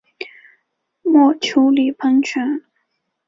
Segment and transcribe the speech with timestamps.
[1.03, 2.63] 墨丘利喷泉。